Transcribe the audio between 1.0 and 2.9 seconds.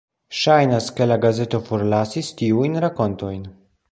la gazeto forlasis tiujn